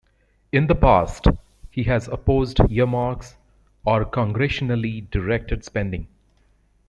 [0.51, 1.27] In the past,
[1.69, 3.37] he has opposed "earmarks",
[3.85, 6.07] or congressionally directed spending.